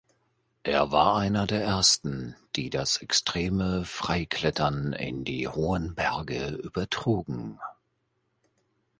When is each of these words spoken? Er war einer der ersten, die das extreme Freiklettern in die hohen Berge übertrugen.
Er 0.63 0.91
war 0.91 1.17
einer 1.17 1.45
der 1.45 1.63
ersten, 1.63 2.35
die 2.55 2.71
das 2.71 2.97
extreme 3.03 3.85
Freiklettern 3.85 4.93
in 4.93 5.25
die 5.25 5.47
hohen 5.47 5.93
Berge 5.93 6.55
übertrugen. 6.63 7.59